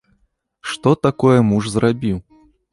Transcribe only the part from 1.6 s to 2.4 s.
зрабіў?